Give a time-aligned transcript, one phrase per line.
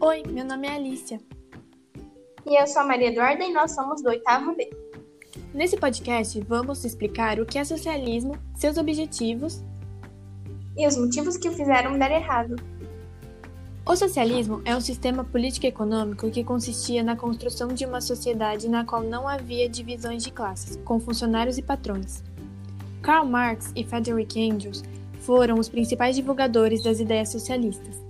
[0.00, 1.20] Oi, meu nome é Alicia.
[2.46, 4.70] E eu sou a Maria Eduarda e nós somos do oitavo B.
[5.52, 9.60] Nesse podcast, vamos explicar o que é socialismo, seus objetivos
[10.76, 12.54] e os motivos que o fizeram dar errado.
[13.84, 18.68] O socialismo é um sistema político e econômico que consistia na construção de uma sociedade
[18.68, 22.22] na qual não havia divisões de classes, com funcionários e patrões.
[23.02, 24.84] Karl Marx e Friedrich Engels
[25.22, 28.07] foram os principais divulgadores das ideias socialistas.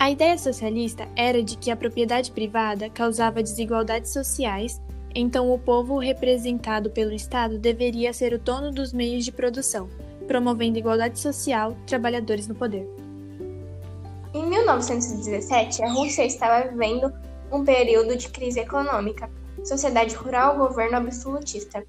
[0.00, 4.80] A ideia socialista era de que a propriedade privada causava desigualdades sociais,
[5.12, 9.88] então o povo representado pelo Estado deveria ser o dono dos meios de produção,
[10.28, 12.88] promovendo igualdade social, trabalhadores no poder.
[14.32, 17.12] Em 1917, a Rússia estava vivendo
[17.50, 19.28] um período de crise econômica,
[19.64, 21.84] sociedade rural, governo absolutista,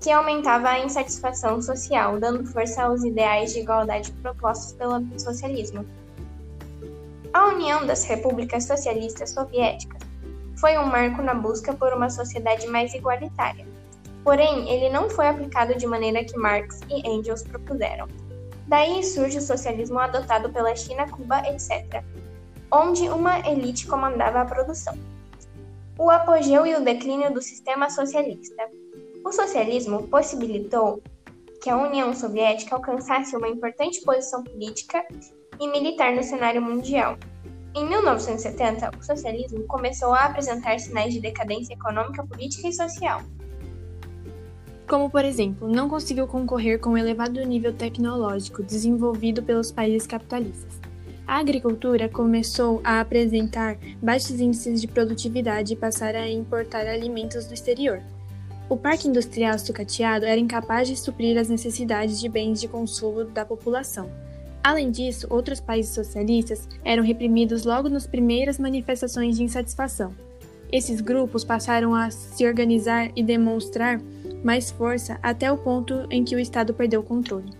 [0.00, 5.84] que aumentava a insatisfação social, dando força aos ideais de igualdade propostos pelo socialismo.
[7.34, 10.00] A União das Repúblicas Socialistas Soviéticas
[10.60, 13.66] foi um marco na busca por uma sociedade mais igualitária.
[14.22, 18.06] Porém, ele não foi aplicado de maneira que Marx e Engels propuseram.
[18.68, 22.04] Daí surge o socialismo adotado pela China, Cuba, etc.,
[22.70, 24.96] onde uma elite comandava a produção.
[25.98, 28.62] O apogeu e o declínio do sistema socialista.
[29.24, 31.02] O socialismo possibilitou
[31.60, 35.04] que a União Soviética alcançasse uma importante posição política
[35.60, 37.16] e militar no cenário mundial.
[37.76, 43.20] Em 1970, o socialismo começou a apresentar sinais de decadência econômica, política e social.
[44.86, 50.78] Como, por exemplo, não conseguiu concorrer com o elevado nível tecnológico desenvolvido pelos países capitalistas.
[51.26, 57.54] A agricultura começou a apresentar baixos índices de produtividade e passar a importar alimentos do
[57.54, 58.00] exterior.
[58.68, 63.44] O parque industrial sucateado era incapaz de suprir as necessidades de bens de consumo da
[63.44, 64.08] população.
[64.64, 70.14] Além disso, outros países socialistas eram reprimidos logo nas primeiras manifestações de insatisfação.
[70.72, 74.00] Esses grupos passaram a se organizar e demonstrar
[74.42, 77.52] mais força até o ponto em que o Estado perdeu o controle.